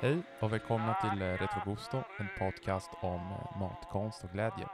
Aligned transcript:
Hej 0.00 0.22
och 0.40 0.52
välkomna 0.52 0.94
till 0.94 1.22
eh, 1.22 1.26
Retrogusto, 1.26 2.02
en 2.18 2.28
podcast 2.38 2.90
om 3.00 3.20
eh, 3.20 3.58
matkonst 3.60 4.24
och 4.24 4.30
glädje. 4.30 4.68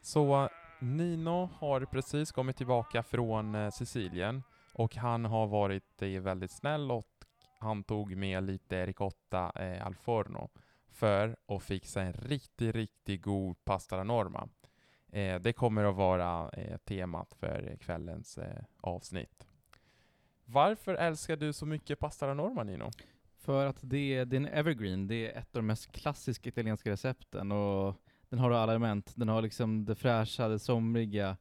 Så 0.00 0.44
eh, 0.44 0.48
Nino 0.80 1.50
har 1.58 1.80
precis 1.80 2.32
kommit 2.32 2.56
tillbaka 2.56 3.02
från 3.02 3.72
Sicilien 3.72 4.42
och 4.72 4.96
han 4.96 5.24
har 5.24 5.46
varit 5.46 6.02
väldigt 6.02 6.50
snäll 6.50 6.90
och 6.90 7.08
han 7.58 7.84
tog 7.84 8.16
med 8.16 8.44
lite 8.44 8.86
ricotta 8.86 9.52
eh, 9.54 9.86
al 9.86 9.94
forno 9.94 10.48
för 10.90 11.36
att 11.46 11.62
fixa 11.62 12.02
en 12.02 12.12
riktigt, 12.12 12.74
riktigt 12.74 13.22
god 13.22 13.64
pasta 13.64 13.96
la 13.96 14.04
norma. 14.04 14.48
Eh, 15.12 15.40
det 15.40 15.52
kommer 15.52 15.84
att 15.84 15.96
vara 15.96 16.50
eh, 16.50 16.76
temat 16.76 17.34
för 17.34 17.76
kvällens 17.80 18.38
eh, 18.38 18.64
avsnitt. 18.80 19.46
Varför 20.44 20.94
älskar 20.94 21.36
du 21.36 21.52
så 21.52 21.66
mycket 21.66 21.98
pasta 21.98 22.26
la 22.26 22.34
norma, 22.34 22.62
Nino? 22.62 22.90
För 23.46 23.66
att 23.66 23.78
det 23.82 24.14
är, 24.14 24.24
det 24.24 24.36
är 24.36 24.40
en 24.40 24.46
evergreen, 24.46 25.06
det 25.06 25.14
är 25.14 25.38
ett 25.38 25.56
av 25.56 25.62
de 25.62 25.66
mest 25.66 25.92
klassiska 25.92 26.48
italienska 26.48 26.90
recepten 26.90 27.52
och 27.52 27.94
den 28.28 28.38
har 28.38 28.50
alla 28.50 28.72
element. 28.72 29.12
Den 29.16 29.28
har 29.28 29.42
liksom 29.42 29.84
det 29.84 29.94
fräscha, 29.94 30.48
det 30.48 30.58
somriga, 30.58 31.36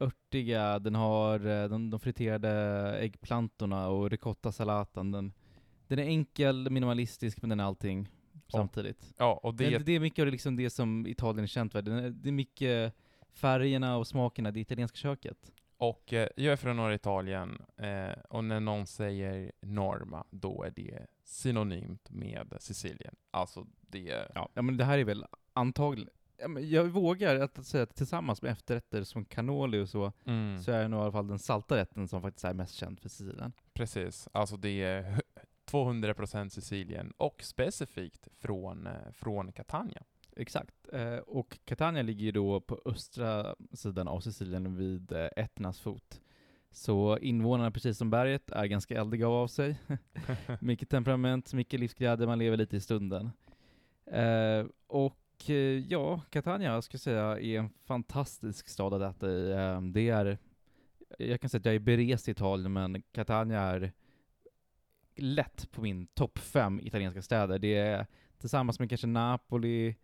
örtiga, 0.00 0.78
den 0.78 0.94
har 0.94 1.46
eh, 1.46 1.68
de, 1.68 1.90
de 1.90 2.00
friterade 2.00 2.50
äggplantorna 2.98 3.88
och 3.88 4.10
ricotta-salatan. 4.10 5.12
Den, 5.12 5.32
den 5.86 5.98
är 5.98 6.02
enkel, 6.02 6.70
minimalistisk, 6.70 7.42
men 7.42 7.50
den 7.50 7.60
är 7.60 7.64
allting 7.64 8.08
samtidigt. 8.48 9.14
Ja, 9.18 9.40
och 9.42 9.54
det, 9.54 9.70
Det, 9.70 9.78
det 9.78 9.92
är 9.92 10.00
mycket 10.00 10.22
av 10.22 10.26
det, 10.26 10.32
liksom 10.32 10.56
det 10.56 10.70
som 10.70 11.06
Italien 11.06 11.42
är 11.42 11.46
känt 11.48 11.72
för. 11.72 11.82
Det 11.82 12.28
är 12.28 12.32
mycket 12.32 12.94
färgerna 13.32 13.96
och 13.96 14.06
smakerna, 14.06 14.50
det 14.50 14.60
italienska 14.60 14.96
köket. 14.96 15.52
Och 15.82 16.12
eh, 16.12 16.28
jag 16.36 16.52
är 16.52 16.56
från 16.56 16.76
norra 16.76 16.94
Italien 16.94 17.62
eh, 17.76 18.12
och 18.28 18.44
när 18.44 18.60
någon 18.60 18.86
säger 18.86 19.52
Norma, 19.60 20.24
då 20.30 20.62
är 20.62 20.70
det 20.70 21.06
synonymt 21.24 22.10
med 22.10 22.56
Sicilien. 22.60 23.14
Alltså 23.30 23.66
det... 23.80 24.28
Ja, 24.34 24.48
ja 24.54 24.62
men 24.62 24.76
det 24.76 24.84
här 24.84 24.98
är 24.98 25.04
väl 25.04 25.26
antagligen, 25.52 26.10
jag 26.70 26.84
vågar 26.84 27.40
att 27.40 27.66
säga 27.66 27.82
att 27.82 27.96
tillsammans 27.96 28.42
med 28.42 28.52
efterrätter 28.52 29.04
som 29.04 29.24
cannoli 29.24 29.80
och 29.80 29.88
så, 29.88 30.12
Mm, 30.24 30.62
så 30.62 30.72
är 30.72 30.82
det 30.82 30.88
nog 30.88 31.00
i 31.00 31.02
alla 31.02 31.12
fall 31.12 31.28
den 31.28 31.38
salta 31.38 31.76
rätten 31.76 32.08
som 32.08 32.22
faktiskt 32.22 32.44
är 32.44 32.54
mest 32.54 32.74
känd 32.74 33.00
för 33.00 33.08
Sicilien. 33.08 33.52
precis. 33.72 34.28
Alltså 34.32 34.56
det 34.56 34.82
är 34.82 35.20
200% 35.70 36.48
Sicilien 36.48 37.12
och 37.16 37.42
specifikt 37.42 38.28
från, 38.38 38.86
eh, 38.86 39.12
från 39.12 39.52
Catania. 39.52 40.02
Exakt. 40.36 40.74
Eh, 40.92 41.16
och 41.16 41.58
Catania 41.64 42.02
ligger 42.02 42.24
ju 42.24 42.32
då 42.32 42.60
på 42.60 42.82
östra 42.84 43.54
sidan 43.72 44.08
av 44.08 44.20
Sicilien 44.20 44.76
vid 44.76 45.12
eh, 45.12 45.28
Etnas 45.36 45.80
fot. 45.80 46.20
Så 46.70 47.18
invånarna, 47.18 47.70
precis 47.70 47.98
som 47.98 48.10
berget, 48.10 48.50
är 48.50 48.66
ganska 48.66 49.00
eldiga 49.00 49.28
av 49.28 49.46
sig. 49.46 49.78
mycket 50.60 50.88
temperament, 50.88 51.52
mycket 51.52 51.80
livsglädje, 51.80 52.26
man 52.26 52.38
lever 52.38 52.56
lite 52.56 52.76
i 52.76 52.80
stunden. 52.80 53.30
Eh, 54.06 54.66
och 54.86 55.50
eh, 55.50 55.56
ja, 55.88 56.20
Catania 56.30 56.72
jag 56.72 56.84
ska 56.84 56.98
säga 56.98 57.40
är 57.40 57.58
en 57.58 57.70
fantastisk 57.84 58.68
stad 58.68 58.94
att 58.94 59.16
äta 59.16 59.30
i. 59.30 59.50
Eh, 59.50 59.80
det 59.80 60.08
är, 60.08 60.38
jag 61.18 61.40
kan 61.40 61.50
säga 61.50 61.58
att 61.58 61.64
jag 61.64 61.74
är 61.74 61.78
berest 61.78 62.28
i 62.28 62.30
Italien, 62.30 62.72
men 62.72 63.02
Catania 63.02 63.60
är 63.60 63.92
lätt 65.16 65.72
på 65.72 65.82
min 65.82 66.06
topp 66.06 66.38
fem 66.38 66.80
italienska 66.80 67.22
städer. 67.22 67.58
Det 67.58 67.74
är 67.74 68.06
tillsammans 68.38 68.78
med 68.78 68.88
kanske 68.88 69.06
Napoli 69.06 69.96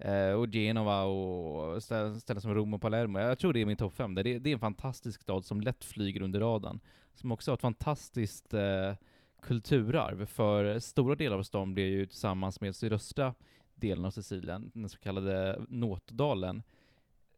eh, 0.00 0.32
och 0.32 0.52
Genova 0.52 1.02
och 1.02 1.82
ställen, 1.82 2.20
ställen 2.20 2.40
som 2.40 2.54
Rom 2.54 2.74
och 2.74 2.80
Palermo. 2.80 3.18
Jag 3.18 3.38
tror 3.38 3.52
det 3.52 3.60
är 3.60 3.66
min 3.66 3.76
topp 3.76 3.94
fem. 3.94 4.14
Det 4.14 4.20
är, 4.20 4.38
det 4.38 4.50
är 4.50 4.54
en 4.54 4.60
fantastisk 4.60 5.22
stad 5.22 5.44
som 5.44 5.60
lätt 5.60 5.84
flyger 5.84 6.22
under 6.22 6.40
radarn. 6.40 6.80
Som 7.14 7.32
också 7.32 7.50
har 7.50 7.54
ett 7.54 7.60
fantastiskt 7.60 8.54
eh, 8.54 8.94
kulturarv, 9.42 10.26
för 10.26 10.78
stora 10.78 11.14
delar 11.14 11.38
av 11.38 11.42
stan 11.42 11.74
blir 11.74 11.86
ju 11.86 12.06
tillsammans 12.06 12.60
med 12.60 12.76
sydöstra 12.76 13.34
delen 13.74 14.04
av 14.04 14.10
Sicilien, 14.10 14.70
den 14.74 14.88
så 14.88 14.98
kallade 14.98 15.60
Nåtdalen, 15.68 16.62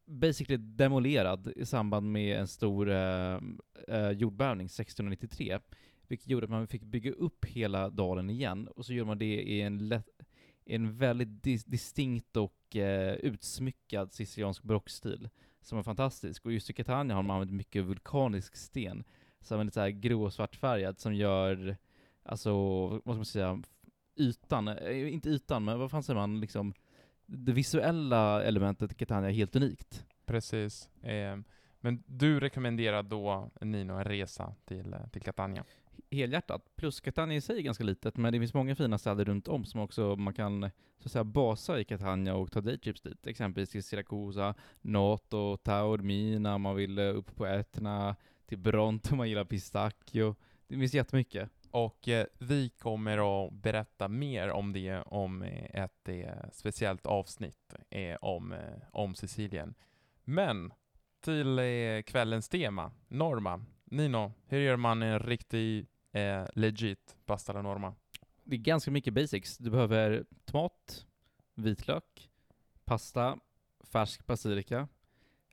basically 0.04 0.56
demolerad 0.56 1.52
i 1.56 1.66
samband 1.66 2.12
med 2.12 2.40
en 2.40 2.48
stor 2.48 2.90
eh, 2.90 3.40
eh, 3.88 4.10
jordbävning 4.10 4.66
1693, 4.66 5.58
vilket 6.08 6.28
gjorde 6.28 6.44
att 6.44 6.50
man 6.50 6.66
fick 6.66 6.82
bygga 6.82 7.12
upp 7.12 7.44
hela 7.44 7.90
dalen 7.90 8.30
igen, 8.30 8.68
och 8.68 8.86
så 8.86 8.92
gjorde 8.92 9.08
man 9.08 9.18
det 9.18 9.42
i 9.42 9.60
en, 9.60 9.88
lätt, 9.88 10.06
en 10.64 10.96
väldigt 10.96 11.28
dis- 11.28 11.70
distinkt 11.70 12.36
och 12.36 12.76
eh, 12.76 13.14
utsmyckad 13.14 14.12
siciliansk 14.12 14.62
barockstil, 14.62 15.28
som 15.60 15.78
är 15.78 15.82
fantastisk. 15.82 16.46
Och 16.46 16.52
just 16.52 16.70
i 16.70 16.72
Catania 16.72 17.16
har 17.16 17.22
man 17.22 17.34
använt 17.34 17.52
mycket 17.52 17.84
vulkanisk 17.84 18.56
sten, 18.56 19.04
som 19.40 19.60
är 19.60 19.64
lite 19.64 19.74
så 19.74 19.80
här 19.80 19.90
grå 19.90 20.22
och 20.24 20.32
svartfärgad, 20.32 20.98
som 20.98 21.14
gör, 21.14 21.76
alltså, 22.22 22.52
vad 22.88 23.02
ska 23.02 23.14
man 23.14 23.24
säga, 23.24 23.62
ytan, 24.16 24.68
eh, 24.68 25.12
inte 25.12 25.28
ytan, 25.28 25.64
men 25.64 25.78
vad 25.78 25.90
fan 25.90 26.02
säger 26.02 26.20
man, 26.20 26.40
liksom, 26.40 26.74
det 27.26 27.52
visuella 27.52 28.44
elementet 28.44 28.92
i 28.92 28.94
Catania 28.94 29.30
är 29.30 29.34
helt 29.34 29.56
unikt. 29.56 30.06
Precis. 30.26 30.88
Eh, 31.02 31.38
men 31.80 32.02
du 32.06 32.40
rekommenderar 32.40 33.02
då, 33.02 33.50
Nino, 33.60 33.92
en 33.92 34.04
resa 34.04 34.54
till, 34.64 34.92
eh, 34.92 35.06
till 35.12 35.22
Catania? 35.22 35.64
Helhjärtat. 36.12 36.76
Plus 36.76 37.00
Catania 37.00 37.36
i 37.36 37.40
sig 37.40 37.58
är 37.58 37.62
ganska 37.62 37.84
litet, 37.84 38.16
men 38.16 38.32
det 38.32 38.38
finns 38.38 38.54
många 38.54 38.74
fina 38.74 38.98
städer 38.98 39.24
runt 39.24 39.48
om 39.48 39.64
som 39.64 39.80
också 39.80 40.16
man 40.16 40.34
kan 40.34 40.70
så 40.98 41.06
att 41.06 41.12
säga 41.12 41.24
basa 41.24 41.80
i 41.80 41.84
Catania 41.84 42.34
och 42.34 42.52
ta 42.52 42.60
daytrips 42.60 43.00
dit. 43.00 43.26
Exempelvis 43.26 43.70
till 43.70 43.82
Siracusa, 43.82 44.54
Noto, 44.80 45.56
Taormina, 45.56 46.54
om 46.54 46.62
man 46.62 46.76
vill 46.76 46.98
eh, 46.98 47.04
upp 47.04 47.36
på 47.36 47.46
Etna, 47.46 48.16
till 48.46 48.58
Bronte 48.58 49.10
om 49.10 49.18
man 49.18 49.28
gillar 49.28 49.44
pistacchio. 49.44 50.34
Det 50.66 50.78
finns 50.78 50.94
jättemycket. 50.94 51.50
Och 51.70 52.08
eh, 52.08 52.26
vi 52.38 52.68
kommer 52.68 53.46
att 53.46 53.52
berätta 53.52 54.08
mer 54.08 54.50
om 54.50 54.72
det 54.72 55.02
om 55.02 55.42
eh, 55.42 55.82
ett 55.82 56.08
eh, 56.08 56.50
speciellt 56.52 57.06
avsnitt 57.06 57.74
eh, 57.90 58.16
om, 58.20 58.52
eh, 58.52 58.58
om 58.90 59.14
Sicilien. 59.14 59.74
Men 60.24 60.72
till 61.20 61.58
eh, 61.58 62.02
kvällens 62.06 62.48
tema, 62.48 62.92
Norma. 63.08 63.64
Nino, 63.84 64.32
hur 64.46 64.60
gör 64.60 64.76
man 64.76 65.02
en 65.02 65.18
riktig 65.18 65.86
eh, 66.12 66.44
legit 66.54 67.16
pasta 67.26 67.52
alla 67.52 67.62
Norma? 67.62 67.94
Det 68.44 68.56
är 68.56 68.60
ganska 68.60 68.90
mycket 68.90 69.14
basics. 69.14 69.58
Du 69.58 69.70
behöver 69.70 70.24
tomat, 70.44 71.06
vitlök, 71.54 72.30
pasta, 72.84 73.38
färsk 73.84 74.26
basilika, 74.26 74.88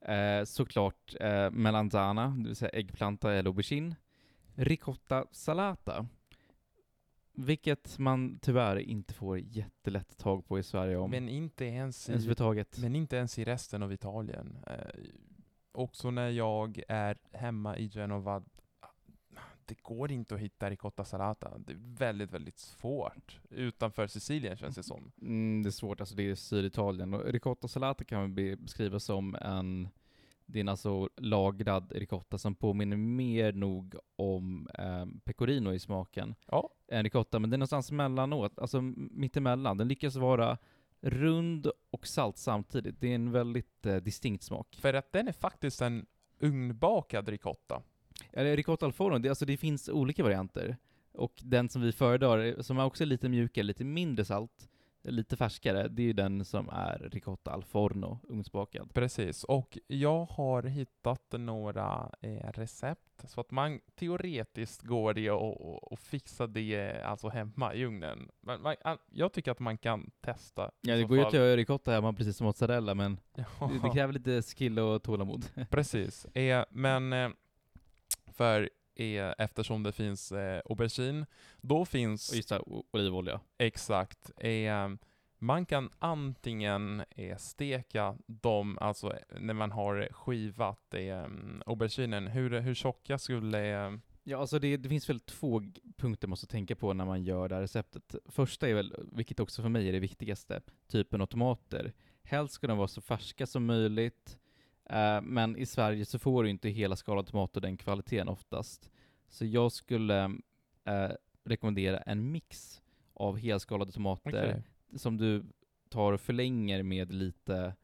eh, 0.01 0.43
såklart 0.43 1.15
eh, 1.19 1.51
melanzana, 1.51 2.27
det 2.27 2.47
vill 2.47 2.55
säga 2.55 2.69
äggplanta 2.69 3.33
eller 3.33 3.49
aubergine, 3.49 3.95
ricotta 4.55 5.25
salata, 5.31 6.07
vilket 7.33 7.97
man 7.97 8.39
tyvärr 8.41 8.75
inte 8.79 9.13
får 9.13 9.39
jättelätt 9.39 10.17
tag 10.17 10.47
på 10.47 10.59
i 10.59 10.63
Sverige 10.63 10.97
om 10.97 11.11
Men 11.11 11.29
inte 11.29 11.65
ens 11.65 12.09
ens 12.09 12.09
i, 12.09 12.11
överhuvudtaget. 12.11 12.77
men 12.77 12.95
inte 12.95 13.17
ens 13.17 13.39
i 13.39 13.43
resten 13.43 13.83
av 13.83 13.93
Italien. 13.93 14.57
Eh, 14.67 15.01
också 15.71 16.11
när 16.11 16.29
jag 16.29 16.81
är 16.87 17.17
hemma 17.31 17.77
i 17.77 17.89
Genova, 17.89 18.43
det 19.69 19.81
går 19.83 20.11
inte 20.11 20.35
att 20.35 20.41
hitta 20.41 20.69
ricotta 20.69 21.05
salata. 21.05 21.57
Det 21.57 21.73
är 21.73 21.77
väldigt, 21.97 22.31
väldigt 22.31 22.57
svårt. 22.59 23.39
Utanför 23.49 24.07
Sicilien 24.07 24.57
känns 24.57 24.75
det 24.75 24.83
som. 24.83 25.11
Mm, 25.21 25.63
det 25.63 25.69
är 25.69 25.71
svårt, 25.71 25.99
alltså 25.99 26.15
det 26.15 26.23
är 26.29 26.35
Syditalien. 26.35 27.13
Och 27.13 27.25
ricotta 27.25 27.67
salata 27.67 28.03
kan 28.03 28.19
man 28.19 28.35
be- 28.35 28.55
beskriva 28.55 28.99
som 28.99 29.35
en, 29.35 29.89
det 30.45 30.59
är 30.59 30.61
en 30.61 30.69
alltså 30.69 31.09
lagrad 31.17 31.91
ricotta 31.91 32.37
som 32.37 32.55
påminner 32.55 32.97
mer 32.97 33.53
nog 33.53 33.95
om 34.15 34.67
eh, 34.73 35.05
pecorino 35.23 35.73
i 35.73 35.79
smaken 35.79 36.35
Ja, 36.47 36.69
än 36.87 37.03
ricotta, 37.03 37.39
men 37.39 37.49
det 37.49 37.55
är 37.55 37.57
någonstans 37.57 37.91
mellanåt, 37.91 38.59
alltså 38.59 38.81
mittemellan. 38.81 39.77
Den 39.77 39.87
lyckas 39.87 40.15
vara 40.15 40.57
rund 41.01 41.71
och 41.91 42.07
salt 42.07 42.37
samtidigt. 42.37 42.99
Det 43.01 43.07
är 43.11 43.15
en 43.15 43.31
väldigt 43.31 43.85
eh, 43.85 43.95
distinkt 43.95 44.43
smak. 44.43 44.77
för 44.81 44.93
att 44.93 45.11
den 45.11 45.27
är 45.27 45.31
faktiskt 45.31 45.81
en 45.81 46.05
ugnbakad 46.39 47.29
ricotta. 47.29 47.81
Eller 48.33 48.55
ricotta 48.57 48.85
al 48.85 48.93
forno, 48.93 49.17
det, 49.17 49.29
alltså 49.29 49.45
det 49.45 49.57
finns 49.57 49.89
olika 49.89 50.23
varianter. 50.23 50.77
Och 51.11 51.33
den 51.43 51.69
som 51.69 51.81
vi 51.81 51.91
föredrar, 51.91 52.61
som 52.61 52.77
är 52.79 52.85
också 52.85 53.05
lite 53.05 53.29
mjukare, 53.29 53.63
lite 53.63 53.83
mindre 53.83 54.25
salt, 54.25 54.69
lite 55.03 55.37
färskare, 55.37 55.87
det 55.87 56.01
är 56.01 56.05
ju 56.05 56.13
den 56.13 56.45
som 56.45 56.69
är 56.69 57.09
ricotta 57.11 57.51
al 57.51 57.63
forno, 57.63 58.19
ugnsbakad. 58.23 58.93
Precis, 58.93 59.43
och 59.43 59.77
jag 59.87 60.25
har 60.25 60.63
hittat 60.63 61.31
några 61.31 62.11
eh, 62.21 62.51
recept 62.51 63.01
så 63.27 63.41
att 63.41 63.51
man 63.51 63.79
teoretiskt 63.95 64.81
går 64.81 65.13
det 65.13 65.31
och, 65.31 65.61
och, 65.61 65.91
och 65.91 65.99
fixa 65.99 66.47
det 66.47 67.01
alltså 67.05 67.29
hemma 67.29 67.73
i 67.73 67.85
ugnen. 67.85 68.29
Men 68.41 68.61
man, 68.61 68.75
an- 68.83 68.97
jag 69.11 69.33
tycker 69.33 69.51
att 69.51 69.59
man 69.59 69.77
kan 69.77 70.11
testa. 70.21 70.71
Ja, 70.81 70.95
det 70.95 71.03
går 71.03 71.17
ju 71.17 71.23
att 71.23 71.33
göra 71.33 71.55
ricotta 71.57 71.91
hemma 71.91 72.13
precis 72.13 72.37
som 72.37 72.45
mozzarella, 72.45 72.95
men 72.95 73.19
Ja, 73.35 73.43
det, 73.73 73.87
det 73.87 73.93
kräver 73.93 74.13
lite 74.13 74.41
skill 74.41 74.79
och 74.79 75.03
tålamod. 75.03 75.45
precis. 75.69 76.25
Eh, 76.25 76.65
men 76.69 77.13
eh, 77.13 77.29
för 78.39 78.69
eh, 78.95 79.33
eftersom 79.37 79.83
det 79.83 79.91
finns 79.91 80.31
eh, 80.31 80.61
aubergine, 80.69 81.25
då 81.61 81.85
finns 81.85 82.29
Och 82.29 82.35
just 82.35 82.49
det, 82.49 82.61
olivolja. 82.91 83.39
Exakt. 83.57 84.31
Eh, 84.37 84.89
man 85.37 85.65
kan 85.65 85.89
antingen 85.99 87.03
eh, 87.09 87.37
steka 87.37 88.17
dem, 88.25 88.77
alltså 88.81 89.07
eh, 89.13 89.39
när 89.39 89.53
man 89.53 89.71
har 89.71 90.07
skivat 90.11 90.93
eh, 90.93 91.25
auberginen, 91.65 92.27
hur, 92.27 92.59
hur 92.59 92.73
tjocka 92.75 93.17
skulle... 93.17 93.85
Eh, 93.85 93.91
Ja, 94.23 94.37
alltså 94.37 94.59
det, 94.59 94.77
det 94.77 94.89
finns 94.89 95.09
väl 95.09 95.19
två 95.19 95.61
punkter 95.97 96.27
man 96.27 96.29
måste 96.29 96.47
tänka 96.47 96.75
på 96.75 96.93
när 96.93 97.05
man 97.05 97.23
gör 97.23 97.49
det 97.49 97.55
här 97.55 97.61
receptet. 97.61 98.15
Första 98.25 98.69
är 98.69 98.73
väl, 98.73 98.95
vilket 99.11 99.39
också 99.39 99.61
för 99.61 99.69
mig 99.69 99.87
är 99.87 99.91
det 99.91 99.99
viktigaste, 99.99 100.61
typen 100.87 101.21
av 101.21 101.25
tomater. 101.25 101.93
Helst 102.23 102.53
ska 102.53 102.67
de 102.67 102.77
vara 102.77 102.87
så 102.87 103.01
färska 103.01 103.45
som 103.47 103.65
möjligt, 103.65 104.39
eh, 104.89 105.21
men 105.21 105.57
i 105.57 105.65
Sverige 105.65 106.05
så 106.05 106.19
får 106.19 106.43
du 106.43 106.49
inte 106.49 106.69
hela 106.69 106.95
skalade 106.95 107.27
tomater 107.27 107.61
den 107.61 107.77
kvaliteten 107.77 108.29
oftast. 108.29 108.91
Så 109.27 109.45
jag 109.45 109.71
skulle 109.71 110.23
eh, 110.85 111.09
rekommendera 111.43 111.97
en 111.97 112.31
mix 112.31 112.81
av 113.13 113.37
helskalade 113.37 113.91
tomater 113.91 114.49
Okej. 114.49 114.63
som 114.99 115.17
du 115.17 115.43
tar 115.89 116.13
och 116.13 116.21
förlänger 116.21 116.83
med 116.83 117.13
lite, 117.13 117.75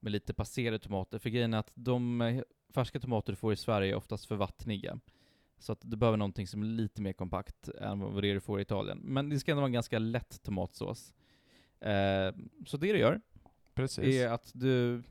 med 0.00 0.12
lite 0.12 0.34
passerade 0.34 0.78
tomater. 0.78 1.18
För 1.18 1.30
grejen 1.30 1.54
är 1.54 1.58
att 1.58 1.72
de 1.74 2.20
eh, 2.20 2.42
färska 2.74 3.00
tomater 3.00 3.32
du 3.32 3.36
får 3.36 3.52
i 3.52 3.56
Sverige 3.56 3.92
är 3.92 3.96
oftast 3.96 4.26
för 4.26 4.36
vattniga. 4.36 5.00
Så 5.58 5.72
att 5.72 5.80
du 5.82 5.96
behöver 5.96 6.18
någonting 6.18 6.46
som 6.46 6.62
är 6.62 6.66
lite 6.66 7.02
mer 7.02 7.12
kompakt 7.12 7.68
än 7.68 8.00
vad 8.00 8.22
det 8.22 8.32
du 8.32 8.40
får 8.40 8.58
i 8.58 8.62
Italien. 8.62 8.98
Men 8.98 9.28
det 9.28 9.38
ska 9.38 9.50
ändå 9.50 9.60
vara 9.60 9.68
en 9.68 9.72
ganska 9.72 9.98
lätt 9.98 10.42
tomatsås. 10.42 11.14
Eh, 11.80 12.32
så 12.66 12.76
det 12.76 12.92
du 12.92 12.98
gör 12.98 13.20
Precis. 13.74 14.04
är 14.04 14.28
att 14.28 14.50
du 14.54 15.02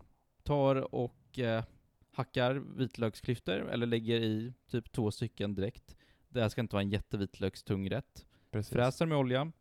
tar 0.43 0.95
och 0.95 1.16
eh, 1.39 1.63
hackar 2.11 2.53
vitlöksklyftor, 2.53 3.69
eller 3.69 3.85
lägger 3.85 4.19
i 4.19 4.53
typ 4.71 4.91
två 4.91 5.11
stycken 5.11 5.55
direkt. 5.55 5.97
Det 6.29 6.41
här 6.41 6.49
ska 6.49 6.61
inte 6.61 6.75
vara 6.75 6.83
en 6.83 6.89
jättevitlökstung 6.89 7.89
rätt. 7.89 8.25
Precis. 8.51 8.73
Fräser 8.73 9.05
med 9.05 9.17
olja, 9.17 9.51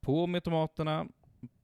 på 0.00 0.26
med 0.26 0.44
tomaterna, 0.44 1.06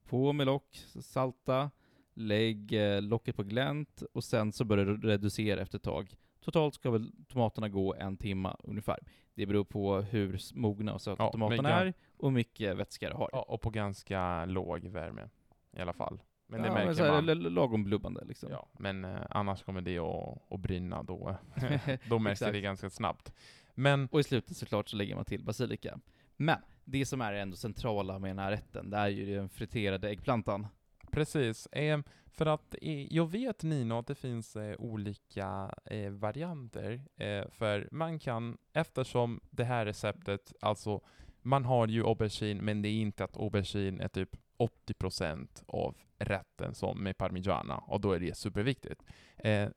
på 0.04 0.32
med 0.32 0.46
lock, 0.46 0.84
salta, 1.00 1.70
lägg 2.14 2.72
eh, 2.72 3.02
locket 3.02 3.36
på 3.36 3.42
glänt 3.42 4.02
och 4.12 4.24
sen 4.24 4.52
så 4.52 4.64
börjar 4.64 4.84
du 4.84 5.08
reducera 5.08 5.60
efter 5.60 5.78
ett 5.78 5.84
tag. 5.84 6.16
Totalt 6.40 6.74
ska 6.74 6.90
väl 6.90 7.12
tomaterna 7.28 7.68
gå 7.68 7.94
en 7.94 8.16
timma 8.16 8.56
ungefär. 8.64 8.98
Det 9.34 9.46
beror 9.46 9.64
på 9.64 10.00
hur 10.00 10.40
mogna 10.54 10.94
och 10.94 11.00
söta 11.00 11.22
Ja, 11.22 11.32
tomaterna 11.32 11.70
är 11.70 11.94
och 12.16 12.28
hur 12.28 12.34
mycket 12.34 12.76
vätska 12.76 13.08
det 13.08 13.16
har. 13.16 13.30
Ja, 13.32 13.42
och 13.42 13.60
på 13.60 13.70
ganska 13.70 14.44
låg 14.44 14.86
värme 14.86 15.28
i 15.76 15.80
alla 15.80 15.92
fall. 15.92 16.20
Men 16.50 16.62
det 16.62 16.68
Ja, 16.68 16.74
märker 16.74 16.92
så 16.92 17.04
här, 17.04 17.22
man. 17.22 17.54
Lagom 17.54 17.84
blubbande 17.84 18.24
liksom. 18.24 18.50
Ja, 18.50 18.68
men 18.78 19.04
eh, 19.04 19.20
annars 19.30 19.62
kommer 19.62 19.80
det 19.80 19.98
att, 19.98 20.52
att 20.52 20.60
brinna 20.60 21.02
då. 21.02 21.36
då 22.08 22.18
märks 22.18 22.40
det 22.40 22.60
ganska 22.60 22.90
snabbt. 22.90 23.32
Men 23.74 24.08
Och 24.12 24.20
i 24.20 24.22
slutet 24.22 24.56
såklart 24.56 24.88
så 24.88 24.96
lägger 24.96 25.14
man 25.14 25.24
till 25.24 25.44
basilika. 25.44 26.00
Men 26.36 26.58
det 26.84 27.06
som 27.06 27.20
är 27.20 27.32
ändå 27.32 27.56
centrala 27.56 28.18
med 28.18 28.30
den 28.30 28.38
här 28.38 28.50
rätten, 28.50 28.90
det 28.90 28.96
är 28.96 29.08
ju 29.08 29.34
den 29.36 29.48
friterade 29.48 30.08
äggplantan. 30.10 30.66
precis, 31.10 31.66
eh, 31.66 31.98
för 32.26 32.46
att 32.46 32.74
eh, 32.82 33.14
jag 33.14 33.30
vet 33.30 33.62
Nino 33.62 33.98
att 33.98 34.06
det 34.06 34.14
finns 34.14 34.56
eh, 34.56 34.76
olika 34.78 35.74
eh, 35.84 36.10
varianter. 36.10 37.02
Eh, 37.16 37.48
för 37.50 37.88
man 37.92 38.18
kan, 38.18 38.58
eftersom 38.72 39.40
det 39.50 39.64
här 39.64 39.86
receptet, 39.86 40.52
alltså 40.60 41.00
man 41.42 41.64
har 41.64 41.86
ju 41.86 42.06
aubergine, 42.06 42.64
men 42.64 42.82
det 42.82 42.88
är 42.88 43.00
inte 43.00 43.24
att 43.24 43.36
aubergine 43.36 44.00
är 44.00 44.08
typ 44.08 44.36
80% 44.60 45.64
av 45.66 45.96
rätten 46.18 46.74
som 46.74 47.02
med 47.02 47.18
parmigiana, 47.18 47.78
och 47.78 48.00
då 48.00 48.12
är 48.12 48.20
det 48.20 48.36
superviktigt. 48.36 49.02
Eh, 49.36 49.68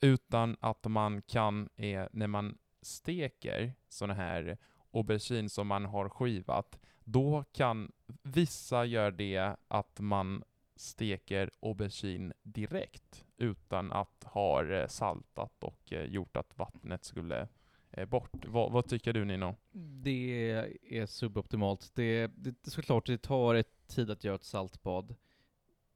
utan 0.00 0.56
att 0.60 0.84
man 0.84 1.22
kan, 1.22 1.68
eh, 1.76 2.06
när 2.12 2.26
man 2.26 2.58
steker 2.82 3.72
sådana 3.88 4.14
här 4.14 4.58
aubergine 4.92 5.48
som 5.48 5.66
man 5.66 5.84
har 5.84 6.08
skivat, 6.08 6.78
då 7.04 7.44
kan 7.52 7.92
vissa 8.22 8.84
göra 8.84 9.10
det 9.10 9.56
att 9.68 10.00
man 10.00 10.44
steker 10.76 11.50
aubergine 11.60 12.32
direkt 12.42 13.24
utan 13.36 13.92
att 13.92 14.24
ha 14.24 14.64
eh, 14.64 14.86
saltat 14.86 15.64
och 15.64 15.92
eh, 15.92 16.04
gjort 16.04 16.36
att 16.36 16.58
vattnet 16.58 17.04
skulle 17.04 17.48
eh, 17.90 18.06
bort. 18.06 18.46
Vad, 18.46 18.72
vad 18.72 18.88
tycker 18.88 19.12
du 19.12 19.24
Nino? 19.24 19.56
Det 20.02 20.50
är 20.90 21.06
suboptimalt. 21.06 21.90
Det, 21.94 22.26
det, 22.26 22.70
såklart, 22.70 23.06
det 23.06 23.18
tar 23.18 23.54
ett 23.54 23.77
tid 23.88 24.10
att 24.10 24.24
göra 24.24 24.34
ett 24.34 24.44
saltbad. 24.44 25.14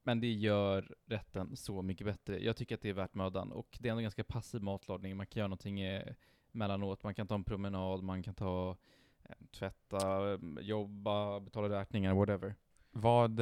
Men 0.02 0.20
det 0.20 0.32
gör 0.32 0.94
rätten 1.06 1.56
så 1.56 1.82
mycket 1.82 2.06
bättre. 2.06 2.38
Jag 2.44 2.56
tycker 2.56 2.74
att 2.74 2.80
det 2.80 2.88
är 2.88 2.92
värt 2.94 3.14
mödan. 3.14 3.52
Och 3.52 3.78
det 3.80 3.88
är 3.88 3.90
ändå 3.90 4.02
ganska 4.02 4.24
passiv 4.24 4.62
matlagning. 4.62 5.16
Man 5.16 5.26
kan 5.26 5.40
göra 5.40 5.48
någonting 5.48 5.80
eh, 5.80 6.14
mellanåt. 6.52 7.02
Man 7.02 7.14
kan 7.14 7.26
ta 7.26 7.34
en 7.34 7.44
promenad, 7.44 8.02
man 8.02 8.22
kan 8.22 8.34
ta 8.34 8.76
eh, 9.22 9.34
tvätta, 9.50 10.32
eh, 10.32 10.38
jobba, 10.60 11.40
betala 11.40 11.80
räkningar, 11.80 12.14
whatever. 12.14 12.54
Vad, 12.90 13.40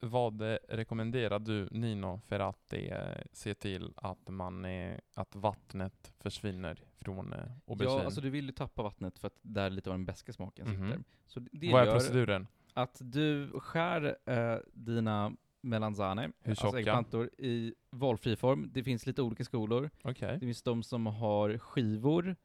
vad 0.00 0.42
rekommenderar 0.68 1.38
du 1.38 1.68
Nino 1.70 2.20
för 2.26 2.40
att 2.40 2.72
eh, 2.72 2.98
se 3.32 3.54
till 3.54 3.92
att, 3.96 4.28
man, 4.28 4.64
eh, 4.64 4.98
att 5.14 5.36
vattnet 5.36 6.12
försvinner 6.20 6.84
från 6.98 7.32
eh, 7.32 7.38
aubergine? 7.66 7.96
Ja, 7.98 8.04
alltså 8.04 8.20
du 8.20 8.30
vill 8.30 8.46
ju 8.46 8.52
tappa 8.52 8.82
vattnet 8.82 9.18
för 9.18 9.26
att 9.26 9.38
där 9.42 9.70
lite 9.70 9.90
av 9.90 9.94
den 9.94 10.04
beska 10.04 10.32
smaken 10.32 10.68
Mhm. 10.68 10.86
sitter. 10.90 11.04
Så 11.26 11.40
det- 11.40 11.48
det 11.52 11.72
vad 11.72 11.82
är 11.82 11.86
gör 11.86 11.92
proceduren? 11.92 12.46
Att 12.74 13.00
du 13.04 13.50
skär 13.60 14.16
eh, 14.26 14.58
dina 14.72 15.36
melanzane, 15.60 16.30
Hur 16.40 16.50
alltså 16.50 16.78
äggplantor, 16.78 17.30
i 17.38 17.74
valfri 17.90 18.36
form. 18.36 18.70
Det 18.72 18.82
finns 18.82 19.06
lite 19.06 19.22
olika 19.22 19.44
skolor. 19.44 19.90
Okej. 20.02 20.32
Det 20.32 20.40
finns 20.40 20.62
de 20.62 20.82
som 20.82 21.06
har 21.06 21.58
skivor, 21.58 22.36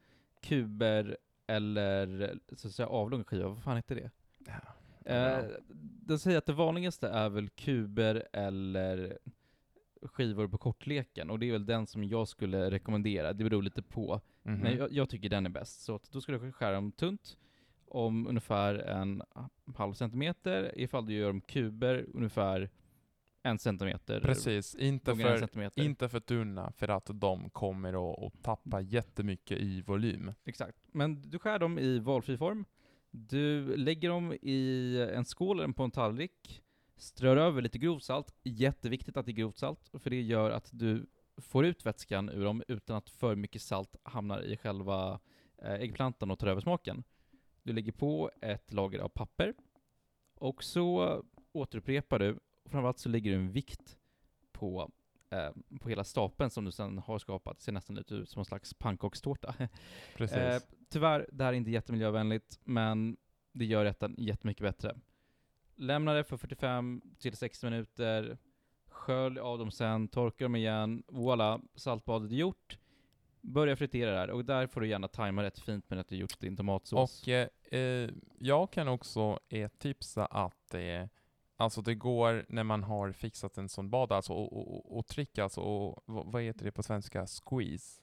kuber 0.41 1.17
eller 1.47 2.39
så 2.51 2.67
att 2.67 2.73
säga 2.73 2.87
avlånga 2.87 3.23
skivor. 3.23 3.49
Vad 3.49 3.63
fan 3.63 3.75
heter 3.75 3.95
det? 3.95 4.11
Eh, 5.05 5.45
de 6.05 6.19
säger 6.19 6.37
att 6.37 6.45
det 6.45 6.53
vanligaste 6.53 7.09
är 7.09 7.29
väl 7.29 7.49
kuber 7.49 8.27
eller 8.33 9.17
skivor 10.01 10.47
på 10.47 10.57
kortleken 10.57 11.29
och 11.29 11.39
det 11.39 11.47
är 11.47 11.51
väl 11.51 11.65
den 11.65 11.87
som 11.87 12.03
jag 12.03 12.27
skulle 12.27 12.71
rekommendera. 12.71 13.33
Det 13.33 13.43
beror 13.43 13.63
lite 13.63 13.81
på. 13.81 14.21
Mhm. 14.43 14.59
Men 14.59 14.77
jag, 14.77 14.91
jag 14.91 15.09
tycker 15.09 15.29
den 15.29 15.45
är 15.45 15.49
bäst. 15.49 15.81
Så 15.81 15.95
att 15.95 16.11
då 16.11 16.21
ska 16.21 16.31
du 16.31 16.51
skära 16.51 16.71
dem 16.71 16.91
tunt 16.91 17.37
om 17.89 18.27
ungefär 18.27 18.75
en 18.75 19.21
halv 19.75 19.93
centimeter. 19.93 20.79
Ifall 20.79 21.05
du 21.05 21.13
gör 21.13 21.27
dem 21.27 21.41
kuber 21.41 22.05
ungefär 22.13 22.69
en 23.43 23.59
centimeter. 23.59 24.21
Precis, 24.21 24.75
inte 24.75 25.15
för, 25.15 25.37
centimeter. 25.37 25.81
inte 25.81 26.09
för 26.09 26.19
tunna 26.19 26.71
för 26.71 26.87
att 26.87 27.09
de 27.13 27.49
kommer 27.49 28.25
att, 28.27 28.43
tappa 28.43 28.81
jättemycket 28.81 29.59
i 29.59 29.81
volym. 29.81 30.33
Exakt. 30.45 30.77
Men 30.91 31.21
du 31.21 31.39
skär 31.39 31.59
dem 31.59 31.79
i 31.79 31.99
valfri 31.99 32.37
form. 32.37 32.65
Du 33.11 33.77
lägger 33.77 34.09
dem 34.09 34.33
i 34.41 34.97
en 35.13 35.25
skål 35.25 35.59
eller 35.59 35.73
på 35.73 35.83
en 35.83 35.91
tallrik. 35.91 36.63
Strör 36.97 37.37
över 37.37 37.61
lite 37.61 37.77
grovsalt. 37.77 38.35
Jätteviktigt 38.43 39.17
att 39.17 39.25
det 39.25 39.31
är 39.31 39.33
grovt 39.33 39.57
salt, 39.57 39.91
för 39.93 40.09
det 40.09 40.21
gör 40.21 40.51
att 40.51 40.69
du 40.71 41.05
får 41.37 41.65
ut 41.65 41.85
vätskan 41.85 42.29
ur 42.29 42.43
dem 42.43 42.63
utan 42.67 42.95
att 42.95 43.09
för 43.09 43.35
mycket 43.35 43.61
salt 43.61 43.95
hamnar 44.03 44.41
i 44.41 44.57
själva 44.57 45.19
eh, 45.57 45.73
äggplantan 45.73 46.31
och 46.31 46.39
tar 46.39 46.47
över 46.47 46.61
smaken. 46.61 47.03
Du 47.69 47.73
lägger 47.73 47.91
på 47.91 48.31
ett 48.41 48.73
lager 48.73 48.99
av 48.99 49.09
papper 49.09 49.53
och 50.35 50.63
så 50.63 51.23
återupprepar 51.51 52.19
du. 52.19 52.31
Och 52.63 52.71
framförallt 52.71 52.99
så 52.99 53.09
lägger 53.09 53.31
du 53.31 53.37
en 53.37 53.51
vikt 53.51 53.97
på, 54.51 54.91
eh, 55.29 55.49
på 55.81 55.89
hela 55.89 56.03
stapeln 56.03 56.49
som 56.49 56.65
du 56.65 56.71
sedan 56.71 56.97
har 56.97 57.19
skapat. 57.19 57.57
Det 57.57 57.63
ser 57.63 57.71
nästan 57.71 57.97
ut 57.97 58.29
som 58.29 58.39
en 58.39 58.45
slags 58.45 58.73
pannkakstårta. 58.73 59.55
Precis. 60.15 60.37
Eh, 60.37 60.61
tyvärr, 60.89 61.29
det 61.31 61.43
här 61.43 61.53
är 61.53 61.57
inte 61.57 61.71
jättemiljövänligt, 61.71 62.59
men 62.63 63.17
det 63.51 63.65
gör 63.65 63.83
rätten 63.83 64.15
jättemycket 64.17 64.63
bättre. 64.63 64.95
Lämna 65.75 66.13
det 66.13 66.23
för 66.23 66.37
45 66.37 67.01
till 67.19 67.37
60 67.37 67.65
minuter, 67.65 68.37
skölj 68.87 69.39
av 69.39 69.59
dem 69.59 69.71
sen, 69.71 70.07
torka 70.07 70.45
dem 70.45 70.55
igen, 70.55 71.03
voilà, 71.07 71.61
saltbadet 71.75 72.31
är 72.31 72.35
gjort. 72.35 72.77
Börja 73.41 73.75
fritera 73.75 74.11
där, 74.11 74.29
och 74.29 74.45
där 74.45 74.67
får 74.67 74.81
du 74.81 74.87
gärna 74.87 75.07
tajma 75.07 75.43
rätt 75.43 75.59
fint 75.59 75.89
med 75.89 75.99
att 75.99 76.07
du 76.07 76.15
gjort 76.15 76.39
din 76.39 76.57
tomatsås. 76.57 77.21
Och 77.23 77.29
eh, 77.29 77.47
eh, 77.71 78.09
jag 78.39 78.71
kan 78.71 78.87
också 78.87 79.39
eh, 79.49 79.67
tipsa 79.77 80.25
att 80.25 80.73
eh, 80.73 81.05
alltså 81.57 81.81
det 81.81 81.95
går 81.95 82.45
när 82.49 82.63
man 82.63 82.83
har 82.83 83.11
fixat 83.11 83.57
en 83.57 83.69
sån 83.69 83.89
bad, 83.89 84.11
alltså 84.11 84.33
och, 84.33 84.53
och, 84.57 84.97
och, 84.97 85.07
tryck 85.07 85.37
alltså, 85.37 85.61
och, 85.61 86.03
vad, 86.05 86.41
heter 86.41 86.65
det 86.65 86.71
på 86.71 86.83
svenska? 86.83 87.25
Squeeze? 87.27 88.01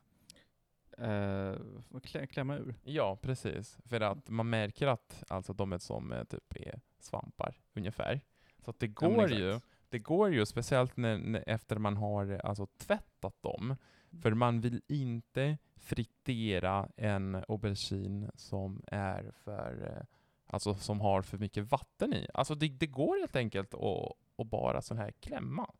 Eh, 0.98 1.54
klä, 2.02 2.26
klämma 2.26 2.56
ur. 2.56 2.74
Ja, 2.84 3.18
precis. 3.22 3.78
För 3.84 4.00
att 4.00 4.28
man 4.28 4.50
märker 4.50 4.86
att 4.86 5.24
alltså 5.28 5.52
de 5.52 5.72
är 5.72 5.78
som 5.78 6.12
eh, 6.12 6.24
typ 6.24 6.56
är 6.56 6.80
svampar 6.98 7.60
ungefär. 7.74 8.20
Så 8.64 8.70
att 8.70 8.78
det 8.78 8.86
Ja, 8.86 8.92
går 9.08 9.24
exakt. 9.24 9.40
ju, 9.40 9.60
det 9.88 9.98
går 9.98 10.32
ju 10.32 10.46
speciellt 10.46 10.96
när, 10.96 11.18
när, 11.18 11.44
efter 11.46 11.76
man 11.76 11.96
har 11.96 12.32
eh, 12.32 12.40
alltså 12.44 12.66
tvättat 12.66 13.42
dem. 13.42 13.76
För 14.22 14.34
man 14.34 14.60
vill 14.60 14.82
inte 14.88 15.58
fritera 15.76 16.88
en 16.96 17.44
aubergine 17.48 18.30
som 18.34 18.82
är 18.86 19.32
för, 19.44 19.96
eh, 19.96 20.06
alltså 20.46 20.74
som 20.74 21.00
har 21.00 21.22
för 21.22 21.38
mycket 21.38 21.70
vatten 21.70 22.14
i. 22.14 22.26
Alltså 22.34 22.54
det, 22.54 22.68
det 22.68 22.86
går 22.86 23.18
helt 23.20 23.36
enkelt 23.36 23.74
att, 23.74 24.12
att 24.38 24.46
bara 24.46 24.82
sån 24.82 24.98
här 24.98 25.10
klämma 25.20 25.70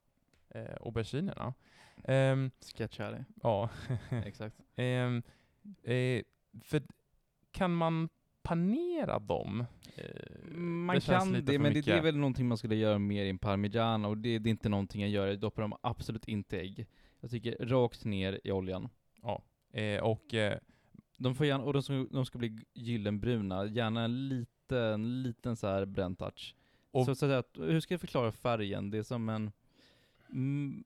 eh, 0.49 0.77
auberginerna. 0.81 1.55
Ehm, 2.05 2.51
Sketch 2.77 2.99
här. 2.99 3.25
ja. 3.43 3.71
Exakt. 4.11 4.57
Ehm, 4.77 5.23
eh, 5.83 6.23
för 6.63 6.83
kan 7.53 7.75
man 7.75 8.09
panera 8.43 9.19
dem? 9.19 9.65
Eh, 9.97 10.57
Man 10.57 10.97
det 10.97 11.01
kan 11.07 11.33
det, 11.33 11.59
men 11.59 11.75
det, 11.75 11.81
det 11.81 11.93
är 11.93 12.03
väl 12.03 12.17
någonting 12.17 12.49
man 12.49 12.59
skulle 12.59 12.75
göra 12.75 12.99
mer 12.99 13.25
i 13.25 13.31
en 13.31 13.39
parmigiana, 13.39 14.09
och 14.09 14.19
det, 14.19 14.39
det 14.39 14.49
är 14.49 14.51
inte 14.51 14.69
någonting 14.69 15.01
jag 15.01 15.11
gör. 15.11 15.27
Jag 15.27 15.41
doppar 15.41 15.63
dem 15.63 15.75
absolut 15.81 16.29
inte 16.29 16.57
i 16.57 16.61
ägg. 16.61 16.87
Jag 17.21 17.31
tycker 17.31 17.67
rakt 17.67 18.05
ner 18.05 18.41
i 18.45 18.51
oljan. 18.53 18.89
Eh, 19.73 20.01
och 20.03 20.35
eh, 20.35 20.59
De 21.19 21.35
får 21.35 21.47
gärna, 21.47 21.65
och 21.65 21.73
de 21.73 21.83
ska, 21.83 22.07
de 22.11 22.27
ska 22.27 22.39
bli 22.39 22.59
gyllenbruna, 22.75 23.67
gärna 23.67 24.05
en 24.05 24.29
liten, 24.29 25.23
liten 25.23 25.57
så 25.57 25.67
här 25.67 25.85
bränd 25.85 26.19
touch. 26.19 26.55
Och- 26.91 27.05
så, 27.07 27.15
så 27.15 27.27
att, 27.33 27.51
hur 27.55 27.81
ska 27.81 27.95
jag 27.95 28.01
förklara 28.01 28.33
färgen? 28.33 28.91
Det 28.91 28.99
är 28.99 29.03
som 29.03 29.29
en 29.29 29.53
mm, 30.31 30.85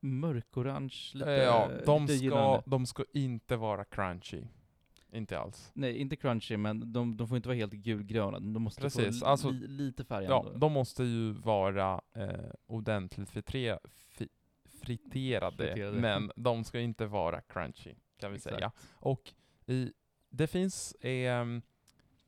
mörkorange, 0.00 1.10
lite, 1.14 1.30
ja, 1.30 1.70
de 1.86 2.06
lite 2.06 2.18
ska, 2.28 2.62
de 2.66 2.86
ska 2.86 3.04
inte 3.12 3.56
vara 3.56 3.84
crunchy. 3.84 4.42
Inte 5.12 5.38
alls. 5.38 5.70
Nej, 5.74 5.96
inte 5.98 6.16
crunchy, 6.16 6.56
men 6.56 6.92
de, 6.92 7.16
de 7.16 7.28
får 7.28 7.36
inte 7.36 7.48
vara 7.48 7.56
helt 7.56 7.72
gulgröna. 7.72 8.38
De 8.40 8.62
måste 8.62 8.80
Precis, 8.82 9.20
få 9.20 9.24
li, 9.24 9.30
alltså- 9.30 9.50
li, 9.50 9.68
lite 9.68 10.04
färg 10.04 10.24
Ja, 10.24 10.44
ändå. 10.46 10.58
de 10.58 10.72
måste 10.72 11.04
ju 11.04 11.32
vara 11.32 12.00
eh, 12.14 12.28
ordentligt 12.66 13.30
fritre, 13.30 13.78
fi, 13.88 14.09
friterade, 14.80 15.66
Friterade. 15.66 16.00
men 16.00 16.32
de 16.36 16.64
ska 16.64 16.80
inte 16.80 17.06
vara 17.06 17.40
crunchy, 17.40 17.94
kan 18.20 18.30
vi 18.30 18.36
Exakt. 18.36 18.56
säga. 18.56 18.72
Och 18.92 19.32
i, 19.66 19.92
det 20.30 20.46
finns, 20.46 20.96
ehm, 21.00 21.62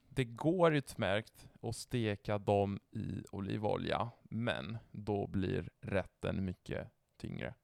det 0.08 0.24
går 0.24 0.74
utmärkt 0.74 1.48
att 1.62 1.76
steka 1.76 2.38
dem 2.38 2.80
i 2.90 3.24
olivolja, 3.30 4.10
men 4.22 4.78
då 4.90 5.26
blir 5.26 5.70
rätten 5.80 6.44
mycket 6.44 6.88
tyngre, 7.16 7.54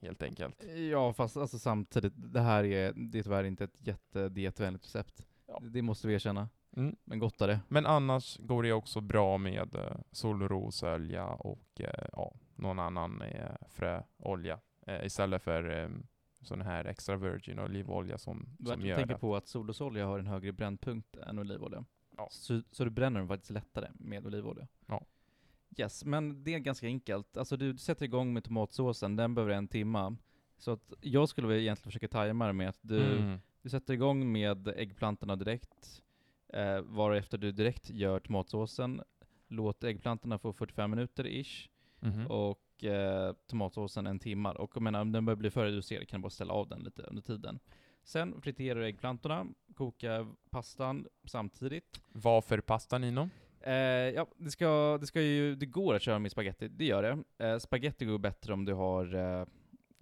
helt 0.00 0.22
enkelt. 0.22 0.64
Ja, 0.90 1.12
fast 1.12 1.36
alltså 1.36 1.58
samtidigt, 1.58 2.12
det 2.16 2.40
här 2.40 2.64
är, 2.64 2.92
det 2.92 3.18
är 3.18 3.22
tyvärr 3.22 3.44
inte 3.44 3.64
ett 3.64 3.86
jättedietvänligt 3.86 4.84
recept. 4.84 5.26
Ja. 5.46 5.60
Det 5.62 5.82
måste 5.82 6.08
vi 6.08 6.14
erkänna. 6.14 6.48
Mm. 6.76 6.96
Men 7.04 7.18
gott 7.18 7.40
är 7.40 7.48
det. 7.48 7.60
Men 7.68 7.86
annars 7.86 8.38
går 8.38 8.62
det 8.62 8.72
också 8.72 9.00
bra 9.00 9.38
med 9.38 9.74
eh, 9.74 9.96
solrosolja 10.10 11.26
och 11.26 11.80
eh, 11.80 12.08
ja, 12.12 12.34
någon 12.56 12.78
annan 12.78 13.22
eh, 13.22 13.50
fröolja 13.68 14.60
eh, 14.86 15.06
istället 15.06 15.42
för 15.42 15.82
eh, 15.82 15.88
sån 16.40 16.60
här 16.60 16.84
extra 16.84 17.16
virgin 17.16 17.58
olivolja 17.58 18.18
som, 18.18 18.46
Du 18.58 18.70
som 18.70 18.80
gör 18.86 18.96
tänker 18.96 19.14
att- 19.14 19.20
på 19.20 19.36
att 19.36 19.48
solrosolja 19.48 20.06
har 20.06 20.18
en 20.18 20.26
högre 20.26 20.52
brännpunkt 20.52 21.16
än 21.16 21.38
olivolja. 21.38 21.84
Ja. 22.16 22.28
Så, 22.30 22.62
så 22.70 22.84
du 22.84 22.90
bränner 22.90 23.18
den 23.20 23.28
faktiskt 23.28 23.50
lättare 23.50 23.88
med 23.94 24.26
olivolja. 24.26 24.66
Ja. 24.86 25.04
Yes, 25.76 26.04
men 26.04 26.44
det 26.44 26.54
är 26.54 26.58
ganska 26.58 26.86
enkelt. 26.86 27.36
Alltså 27.36 27.56
du 27.56 27.76
sätter 27.78 28.04
igång 28.04 28.32
med 28.32 28.44
tomatsåsen, 28.44 29.16
den 29.16 29.34
behöver 29.34 29.54
en 29.54 29.68
timma. 29.68 30.16
Så 30.58 30.70
att 30.70 30.92
jag 31.00 31.28
skulle 31.28 31.48
väl 31.48 31.56
egentligen 31.60 31.84
försöka 31.90 32.08
tajma 32.08 32.46
det 32.46 32.52
med 32.52 32.68
att 32.68 32.78
du, 32.82 33.16
Mm. 33.18 33.38
du 33.62 33.68
sätter 33.68 33.94
igång 33.94 34.32
med 34.32 34.68
äggplantorna 34.68 35.36
direkt, 35.36 36.02
eh, 36.48 36.80
varefter 36.80 37.38
du 37.38 37.52
direkt 37.52 37.90
gör 37.90 38.20
tomatsåsen, 38.20 39.02
låt 39.48 39.84
äggplantorna 39.84 40.38
få 40.38 40.52
45 40.52 40.90
minuter 40.90 41.26
ish, 41.26 41.68
Mhm. 42.04 42.26
och 42.26 42.84
eh, 42.84 43.32
tomatsåsen 43.46 44.06
en 44.06 44.18
timme. 44.18 44.48
Och 44.48 44.70
jag 44.74 44.82
menar, 44.82 45.00
om 45.00 45.12
den 45.12 45.24
börjar 45.24 45.36
bli 45.36 45.50
för 45.50 45.64
reducerad 45.64 46.08
kan 46.08 46.20
du 46.20 46.22
bara 46.22 46.30
ställa 46.30 46.52
av 46.52 46.68
den 46.68 46.80
lite 46.80 47.02
under 47.02 47.22
tiden. 47.22 47.58
Sen 48.04 48.40
friterar 48.40 48.80
du 48.80 48.86
äggplantorna, 48.86 49.46
koka 49.74 50.26
pastan 50.50 51.06
samtidigt. 51.24 52.00
Vad 52.12 52.44
för 52.44 52.60
pasta 52.60 52.98
Nino? 52.98 53.28
Eh, 53.60 53.72
ja, 54.14 54.26
det, 54.36 54.50
ska, 54.50 54.98
det, 55.00 55.06
ska 55.06 55.20
ju, 55.20 55.54
det 55.54 55.66
går 55.66 55.94
att 55.94 56.02
köra 56.02 56.18
med 56.18 56.30
spaghetti, 56.32 56.68
det 56.68 56.84
gör 56.84 57.02
det. 57.02 57.46
Eh, 57.46 57.58
spaghetti 57.58 58.04
går 58.04 58.18
bättre 58.18 58.52
om 58.52 58.64
du 58.64 58.72
har, 58.72 59.14
eh, 59.14 59.46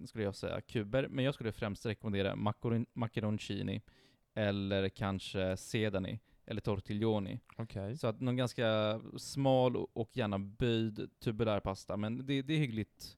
skulle 0.05 0.23
jag 0.23 0.35
säga, 0.35 0.61
kuber. 0.61 1.07
Men 1.09 1.25
jag 1.25 1.33
skulle 1.33 1.51
främst 1.51 1.85
rekommendera 1.85 2.35
macaron, 2.35 2.85
macaroncini, 2.93 3.81
eller 4.35 4.89
kanske 4.89 5.57
sedani, 5.57 6.19
eller 6.45 6.61
tortiglioni. 6.61 7.39
Okej. 7.57 7.97
Så 7.97 8.07
att 8.07 8.21
någon 8.21 8.35
ganska 8.37 8.99
smal 9.17 9.75
och- 9.77 9.97
och 9.97 10.17
gärna 10.17 10.39
böjd 10.39 11.09
tubulär 11.19 11.59
pasta, 11.59 11.97
men 11.97 12.25
det, 12.25 12.41
det 12.41 12.53
är 12.53 12.57
hyggligt 12.57 13.17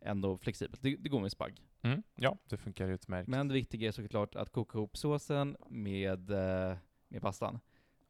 ändå 0.00 0.38
flexibelt. 0.38 0.82
Det, 0.82 0.96
det 0.96 1.08
går 1.08 1.20
med 1.20 1.32
spagg. 1.32 1.62
Mm. 1.82 2.02
Ja, 2.14 2.36
det 2.48 2.56
funkar 2.56 2.88
utmärkt. 2.88 3.28
Men 3.28 3.48
det 3.48 3.54
viktiga 3.54 3.88
är 3.88 3.92
såklart 3.92 4.34
att 4.34 4.50
koka 4.52 4.78
ihop 4.78 4.96
såsen 4.96 5.56
med, 5.68 6.30
eh, 6.30 6.76
med 7.08 7.22
pastan. 7.22 7.60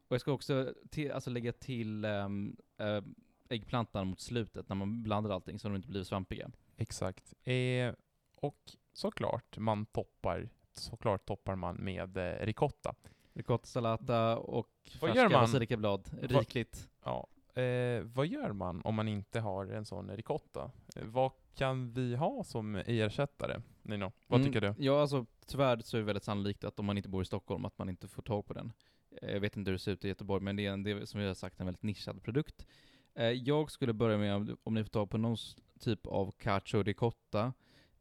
Och 0.08 0.14
jag 0.14 0.20
ska 0.20 0.32
också 0.32 0.74
till, 0.90 1.12
alltså 1.12 1.30
lägga 1.30 1.52
till 1.52 2.04
ehm, 2.04 2.56
eh, 2.78 3.02
äggplantan 3.48 4.06
mot 4.06 4.20
slutet 4.20 4.68
när 4.68 4.76
man 4.76 5.02
blandar 5.02 5.30
allting 5.30 5.58
så 5.58 5.68
de 5.68 5.76
inte 5.76 5.88
blir 5.88 6.02
svampiga. 6.04 6.50
Exakt. 6.76 7.34
Eh, 7.48 7.94
och 8.34 8.58
såklart, 8.92 9.58
man 9.58 9.86
toppar, 9.86 10.48
såklart 10.72 11.26
toppar 11.26 11.56
man 11.56 11.76
med 11.76 12.16
eh, 12.16 12.46
ricotta. 12.46 12.94
Ricotta 13.40 13.66
salata 13.66 14.38
och 14.38 14.68
Vad 15.00 15.11
färska 15.14 15.28
basilikablad. 15.28 16.11
Rikligt. 16.23 16.88
Ja. 17.04 17.26
Eh, 17.61 18.02
vad 18.02 18.26
gör 18.26 18.52
man 18.52 18.80
om 18.85 18.94
man 18.94 19.09
inte 19.09 19.40
har 19.40 19.66
en 19.66 19.85
sån 19.85 20.11
ricotta? 20.11 20.70
Eh, 20.97 21.04
vad 21.04 21.30
kan 21.54 21.92
vi 21.92 22.16
ha 22.16 22.44
som 22.44 22.75
ersättare? 22.76 23.61
Nino, 23.82 24.12
vad 24.26 24.40
Mm, 24.40 24.52
tycker 24.52 24.61
du? 24.75 24.85
Ja, 24.85 25.00
alltså 25.00 25.26
tyvärr 25.47 25.80
så 25.85 25.97
är 25.97 26.00
det 26.00 26.04
väldigt 26.06 26.25
sannolikt 26.25 26.64
att 26.64 26.78
om 26.78 26.87
man 26.87 26.97
inte 26.97 27.09
bor 27.09 27.23
i 27.23 27.25
Stockholm 27.25 27.64
att 27.64 27.78
man 27.78 27.88
inte 27.88 28.09
får 28.09 28.23
tag 28.23 28.47
på 28.47 28.52
den. 28.54 28.73
Eh, 29.23 29.32
Jag 29.32 29.40
vet 29.40 29.56
inte 29.56 29.70
hur 29.70 29.73
det 29.73 29.78
ser 29.82 29.92
ut 29.92 30.04
i 30.04 30.09
Göteborg, 30.09 30.42
men 30.44 30.56
det 30.56 30.66
är, 30.66 30.73
en, 30.73 30.82
det 30.82 30.90
är 30.90 31.04
som 31.04 31.20
vi 31.20 31.26
har 31.26 31.35
sagt 31.35 31.61
en 31.61 31.66
väldigt 31.66 31.82
nischad 31.82 32.23
produkt. 32.23 32.66
Eh, 33.14 33.25
Jag 33.30 33.70
skulle 33.70 33.92
börja 33.92 34.18
med 34.18 34.56
om, 34.62 34.75
ni 34.75 34.85
får 34.85 34.90
tag 34.90 35.11
på 35.11 35.18
någon 35.18 35.37
typ 35.80 36.06
av 36.06 36.30
cacio 36.38 36.82
ricotta 36.82 37.52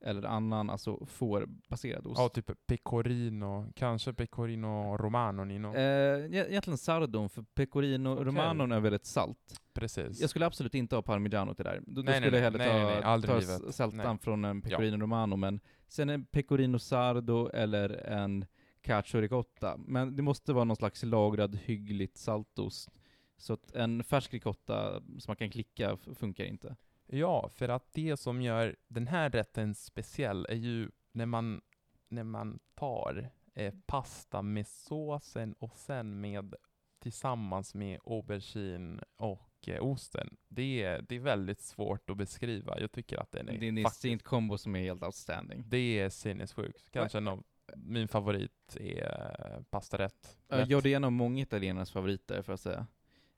eller 0.01 0.24
annan, 0.24 0.70
alltså 0.70 1.06
fårbaserad 1.06 2.08
ost. 2.08 2.20
Ja, 2.20 2.29
typ 2.29 2.51
pecorino, 2.68 3.72
kanske 3.75 4.13
pecorino 4.13 4.98
romano, 4.98 5.44
Nino. 5.44 5.75
Eh, 5.75 6.25
e- 6.25 6.48
egentligen 6.50 6.77
sardon, 6.77 7.29
för 7.29 7.41
pecorino 7.41 8.13
Okej. 8.13 8.25
romanon 8.25 8.72
är 8.72 8.79
väldigt 8.79 9.06
salt. 9.06 9.62
Precis. 9.74 10.22
Jag 10.22 10.29
skulle 10.29 10.46
absolut 10.46 10.75
inte 10.75 10.96
ha 10.96 11.01
parmigiano 11.01 11.53
till 11.53 11.65
det 11.65 11.72
där. 11.72 11.82
Då, 11.88 12.01
då 12.01 12.01
Nej, 12.01 12.20
nej, 12.20 12.29
skulle 12.29 12.38
jag 12.46 12.53
nej. 12.53 12.68
hellre 12.68 12.84
Nej, 12.84 13.01
nej, 13.03 13.22
ta, 13.22 13.27
ta 13.27 13.39
livet. 13.39 13.75
sältan 13.75 14.20
från 14.20 14.46
en 14.46 14.62
pecorino 14.62 15.01
romano, 15.01 15.36
men 15.36 15.60
sen 15.88 16.10
en 16.10 16.25
pecorino 16.25 16.79
sardo 16.79 17.48
eller 17.53 17.89
en 17.89 18.46
cacio 18.82 19.22
ricotta. 19.22 19.77
Men 19.77 20.15
det 20.15 20.22
måste 20.22 20.53
vara 20.53 20.63
någon 20.63 20.75
slags 20.77 21.03
lagrad, 21.03 21.56
hyggligt 21.56 22.18
saltost. 22.18 22.89
Så 23.38 23.53
att 23.53 23.75
en 23.75 24.03
färsk 24.03 24.34
ricotta 24.34 24.94
som 25.00 25.24
man 25.27 25.36
kan 25.36 25.50
klicka 25.50 25.98
funkar 26.15 26.44
inte. 26.44 26.75
Ja, 27.11 27.49
för 27.49 27.69
att 27.69 27.93
det 27.93 28.17
som 28.17 28.41
gör 28.41 28.75
den 28.87 29.07
här 29.07 29.29
rätten 29.29 29.75
speciell 29.75 30.45
är 30.49 30.55
ju 30.55 30.89
när 31.11 31.25
man, 31.25 31.61
när 32.09 32.23
man 32.23 32.59
tar 32.75 33.31
eh, 33.55 33.73
pasta 33.85 34.41
med 34.41 34.67
såsen 34.67 35.53
och 35.53 35.77
sen 35.77 36.21
med 36.21 36.55
tillsammans 36.99 37.75
med 37.75 37.99
aubergine 38.03 39.03
och 39.15 39.67
eh, 39.67 39.83
osten. 39.83 40.37
Det 40.47 40.83
är, 40.83 41.01
det 41.01 41.15
är 41.15 41.19
väldigt 41.19 41.61
svårt 41.61 42.09
att 42.09 42.17
beskriva. 42.17 42.79
Jag 42.79 42.91
tycker 42.91 43.17
att 43.17 43.31
den 43.31 43.49
är 43.49 43.57
Det 43.57 43.65
är 43.65 43.69
en 43.69 43.75
distinkt 43.75 44.23
kombo 44.23 44.57
som 44.57 44.75
är 44.75 44.79
helt 44.79 45.03
outstanding. 45.03 45.63
Det 45.67 45.99
är 45.99 46.09
sinnessjukt. 46.09 46.91
Kanske 46.91 47.17
en 47.17 47.27
av 47.27 47.43
min 47.75 48.07
favorit 48.07 48.77
är 48.79 49.53
eh, 49.55 49.63
pastarätt. 49.63 50.37
Ja, 50.47 50.81
det 50.81 50.93
är 50.93 50.95
en 50.95 51.03
av 51.03 51.11
många 51.11 51.41
italienarnas 51.41 51.91
favoriter, 51.91 52.41
för 52.41 52.53
att 52.53 52.59
säga. 52.59 52.87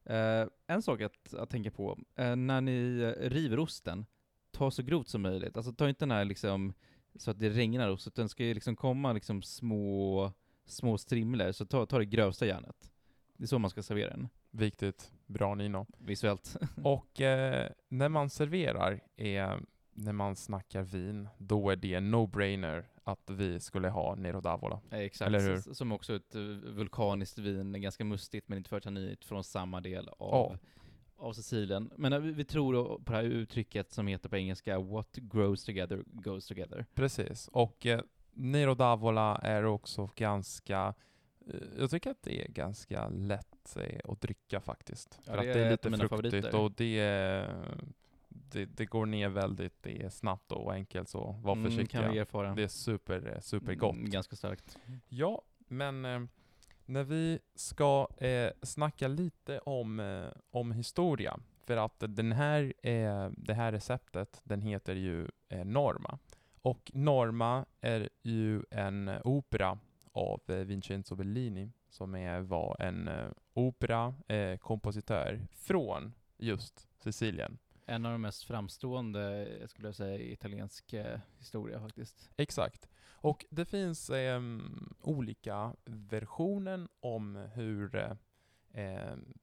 Eh, 0.06 0.48
en 0.68 0.82
sak 0.82 1.02
att, 1.02 1.34
att 1.34 1.50
tänka 1.50 1.72
på, 1.72 2.00
eh, 2.16 2.36
när 2.36 2.62
ni 2.62 3.00
eh, 3.18 3.30
river 3.30 3.60
osten, 3.60 4.06
ta 4.52 4.72
så 4.72 4.84
grovt 4.84 5.08
som 5.08 5.22
möjligt. 5.22 5.58
Alltså 5.58 5.74
ta 5.74 5.90
inte 5.90 6.06
den 6.06 6.12
här 6.12 6.26
liksom, 6.26 6.74
så 7.16 7.32
att 7.32 7.40
det 7.40 7.50
regnar 7.50 7.90
ost, 7.90 8.08
utan 8.08 8.26
det 8.26 8.30
ska 8.30 8.44
ju 8.44 8.54
liksom 8.54 8.76
komma 8.76 9.14
liksom 9.14 9.42
små, 9.42 10.34
små 10.66 10.98
strimlor, 10.98 11.52
så 11.52 11.66
ta, 11.66 11.86
ta 11.86 11.98
det 11.98 12.06
grövsta 12.06 12.46
järnet. 12.46 12.92
Det 13.38 13.44
är 13.44 13.48
så 13.48 13.60
man 13.60 13.70
ska 13.70 13.84
servera 13.84 14.10
den, 14.10 14.30
Viktigt. 14.52 15.12
Bra 15.26 15.56
Nino. 15.56 15.86
visuellt. 15.98 16.58
Och 16.84 17.22
eh, 17.22 17.72
när 17.88 18.10
man 18.10 18.30
serverar, 18.30 19.00
är, 19.18 19.60
när 19.94 20.14
man 20.14 20.36
snackar 20.36 20.82
vin, 20.82 21.28
då 21.38 21.70
är 21.70 21.76
det 21.76 22.00
no-brainer 22.00 22.86
att 23.04 23.30
vi 23.30 23.60
skulle 23.60 23.90
ha 23.90 24.16
Nero 24.16 24.40
d'Avola. 24.42 24.80
Exakt, 24.92 25.28
Eller 25.28 25.40
hur? 25.40 25.74
Som 25.74 25.92
också 25.92 26.16
ett 26.16 26.36
eh, 26.36 26.42
vulkaniskt 26.52 27.38
vin, 27.38 27.82
ganska 27.82 28.04
mustigt 28.04 28.48
men 28.48 28.58
inte 28.58 28.70
för 28.70 28.80
tannigt, 28.80 29.26
från 29.26 29.44
samma 29.44 29.82
del 29.82 30.10
av, 30.10 30.58
av 31.16 31.34
Sicilien. 31.34 31.92
Men 31.98 32.14
eh, 32.14 32.20
vi, 32.20 32.32
vi 32.32 32.44
tror 32.46 33.00
på 33.04 33.12
det 33.12 33.18
här 33.18 33.24
uttrycket 33.24 33.92
som 33.92 34.08
heter 34.08 34.30
på 34.30 34.38
engelska 34.38 34.80
”What 34.80 35.12
grows 35.16 35.66
together 35.66 36.04
goes 36.06 36.48
together”. 36.48 36.86
Precis. 36.94 37.48
Och 37.48 37.86
eh, 37.86 38.02
Nero 38.34 38.74
d'Avola 38.76 39.40
är 39.42 39.66
också 39.66 40.10
ganska, 40.16 40.94
eh, 41.48 41.56
jag 41.80 41.90
tycker 41.92 42.12
att 42.12 42.22
det 42.24 42.42
är 42.46 42.48
ganska 42.48 43.08
lätt 43.10 43.78
att 44.04 44.22
dricka 44.22 44.62
faktiskt. 44.62 45.20
Ja, 45.26 45.32
För 45.32 45.38
att 45.38 45.44
det 45.44 45.64
är 45.66 45.72
lite 45.72 46.08
fruktigt 46.08 46.54
och 46.54 46.72
det, 46.72 47.00
är- 47.00 47.66
det, 48.52 48.66
det 48.66 48.86
går 48.86 49.06
ner 49.06 49.30
väldigt, 49.30 49.84
det 49.84 50.04
är 50.04 50.10
snabbt 50.10 50.52
och 50.52 50.74
enkelt 50.74 51.10
så 51.10 51.32
var 51.44 51.54
Mm, 51.54 51.72
försiktiga. 51.72 52.02
kan 52.02 52.12
vi 52.12 52.18
erfara. 52.20 52.54
det 52.56 52.64
är 52.64 52.68
super, 52.68 53.34
eh, 53.36 53.40
supergott. 53.40 53.96
Mm, 53.96 54.10
ganska 54.10 54.36
starkt. 54.36 54.78
Ja, 55.10 55.42
men 55.68 56.06
eh, 56.06 56.22
när 56.86 57.04
vi 57.04 57.40
ska 57.56 58.08
eh, 58.18 58.52
snacka 58.62 59.08
lite 59.08 59.60
om, 59.60 60.00
eh, 60.00 60.26
om 60.52 60.72
historia, 60.72 61.40
för 61.66 61.78
att 61.78 62.04
den 62.08 62.32
här, 62.32 62.74
eh, 62.84 63.30
det 63.38 63.54
här 63.54 63.72
receptet, 63.72 64.42
den 64.44 64.62
heter 64.62 64.96
ju 64.96 65.28
eh, 65.50 65.66
Norma. 65.66 66.20
Och 66.62 66.92
Norma 66.94 67.66
är 67.82 68.10
ju 68.24 68.64
en 68.72 69.12
opera 69.24 69.80
av 70.12 70.42
eh, 70.48 70.56
Vincenzo 70.56 71.16
Bellini, 71.16 71.72
som 71.90 72.16
är, 72.16 72.40
var 72.42 72.76
en 72.80 73.08
eh, 73.08 73.28
opera, 73.54 74.16
eh, 74.28 74.58
kompositör 74.58 75.48
från 75.52 76.14
just 76.38 76.88
Sicilien. 77.04 77.58
En 77.92 78.06
av 78.06 78.12
de 78.12 78.22
mest 78.22 78.44
framstående, 78.44 79.48
skulle 79.68 79.88
jag 79.88 79.96
säga, 79.96 80.18
i 80.18 80.32
italiensk 80.32 80.94
eh, 80.94 81.20
historia 81.38 81.80
faktiskt. 81.80 82.30
Exakt. 82.38 82.90
Och 83.12 83.46
det 83.50 83.66
finns 83.66 84.10
eh, 84.10 84.42
olika 85.02 85.76
versioner 85.86 86.88
om 87.00 87.36
hur 87.36 87.96
eh, 87.96 88.12
ehm, 88.74 89.34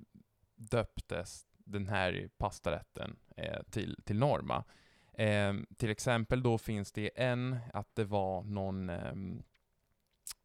döptes 0.56 1.46
den 1.58 1.88
här 1.88 2.30
pastarätten 2.36 3.16
eh, 3.36 3.62
till, 3.70 3.96
till 4.04 4.18
Norma. 4.18 4.64
Eh, 5.12 5.54
till 5.76 5.90
exempel 5.90 6.42
då 6.42 6.58
finns 6.58 6.92
det 6.92 7.10
en 7.14 7.58
att 7.72 7.94
det 7.94 8.04
var 8.04 8.42
någon 8.42 8.90
ehm, 8.90 9.42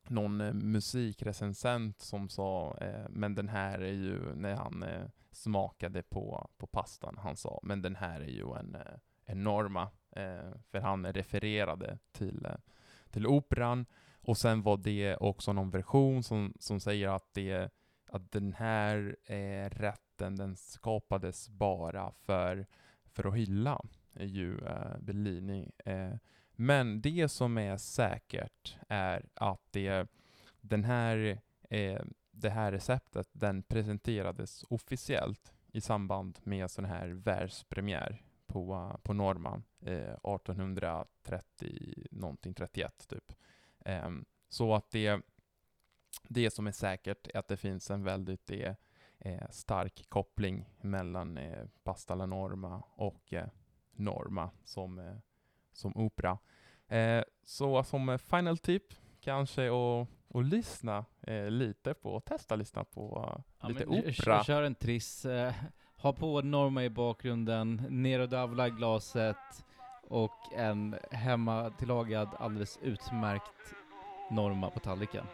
någon 0.10 0.42
eh, 0.42 0.54
musikrecensent 0.54 2.02
som 2.02 2.30
sa, 2.30 2.78
eh, 2.82 3.06
men 3.10 3.36
den 3.36 3.50
här 3.50 3.80
är 3.80 3.94
ju, 3.94 4.36
när 4.36 4.56
han 4.56 4.84
eh, 4.84 5.06
smakade 5.32 6.04
på, 6.04 6.50
på 6.58 6.68
pastan, 6.68 7.18
han 7.18 7.38
sa, 7.38 7.60
men 7.64 7.82
den 7.82 7.96
här 7.96 8.22
är 8.22 8.32
ju 8.32 8.56
en, 8.60 8.76
eh, 8.76 8.98
en 9.26 9.44
Norma, 9.44 9.82
eh, 10.12 10.52
för 10.72 10.80
han 10.80 11.14
refererade 11.14 11.98
till, 12.12 12.48
till 13.10 13.28
operan, 13.28 13.86
och 14.22 14.38
sen 14.38 14.62
var 14.62 14.78
det 14.78 15.16
också 15.16 15.54
någon 15.54 15.70
version 15.70 16.24
som, 16.24 16.54
som 16.60 16.80
säger 16.80 17.10
att, 17.10 17.34
det, 17.34 17.70
att 18.08 18.32
den 18.32 18.54
här 18.54 19.18
rätten, 19.70 20.36
den 20.36 20.56
skapades 20.56 21.50
bara 21.50 22.12
för, 22.12 22.66
för 23.06 23.28
att 23.28 23.36
hylla 23.36 23.82
ju 24.20 24.58
Bellini. 25.00 25.72
Men 26.56 27.02
det 27.02 27.30
som 27.30 27.58
är 27.58 27.78
säkert 27.78 28.78
är 28.90 29.26
att 29.34 29.62
det, 29.72 30.08
den 30.62 30.84
här, 30.84 31.42
eh, 31.70 32.02
det 32.32 32.50
här 32.50 32.72
receptet 32.72 33.30
den 33.32 33.64
presenterades 33.64 34.66
officiellt 34.70 35.54
i 35.72 35.82
samband 35.82 36.40
med 36.44 36.72
sån 36.72 36.86
här 36.86 37.08
världspremiär 37.08 38.22
på, 38.46 39.00
på 39.04 39.14
Norman 39.14 39.64
eh, 39.82 40.14
1830 40.14 42.08
någonting 42.12 42.54
31 42.54 43.08
typ. 43.08 43.34
Eh, 43.80 44.10
så 44.50 44.76
att 44.76 44.92
det, 44.92 45.22
det 46.28 46.52
som 46.52 46.68
är 46.68 46.72
säkert 46.72 47.28
är 47.28 47.40
att 47.40 47.48
det 47.48 47.58
finns 47.58 47.92
en 47.92 48.04
väldigt 48.04 48.48
det, 48.48 48.76
eh 49.20 49.50
stark 49.50 50.06
koppling 50.10 50.70
mellan 50.82 51.38
eh, 51.38 51.66
Pasta 51.84 52.16
la 52.16 52.26
Norma 52.26 52.84
och 52.96 53.34
eh, 53.34 53.48
Norma 53.92 54.50
som, 54.64 55.00
eh, 55.00 55.16
som 55.74 55.98
opera. 55.98 56.38
Eh, 56.88 57.24
så 57.44 57.84
som 57.84 58.20
final 58.20 58.58
tip 58.58 58.84
kanske 59.22 59.68
att 59.68 60.08
och 60.34 60.44
lyssna 60.44 61.06
eh, 61.22 61.50
lite 61.50 61.94
på, 61.94 62.20
testa 62.20 62.56
lyssna 62.56 62.84
på 62.84 63.34
ja, 63.62 63.68
lite 63.68 63.86
opera. 63.86 64.44
Kör 64.44 64.64
en 64.64 64.76
triss, 64.76 65.26
eh, 65.26 65.54
ha 65.98 66.14
på 66.14 66.42
Norma 66.42 66.84
i 66.84 66.90
bakgrunden, 66.90 67.86
Nero 67.90 68.28
Davla 68.28 68.70
glaset 68.70 69.66
och 70.02 70.54
en 70.56 70.96
hemma 71.12 71.70
tillagad 71.70 72.30
alldeles 72.40 72.80
utmärkt 72.82 73.74
Norma 74.32 74.70
på 74.70 74.80
tallriken. 74.80 75.26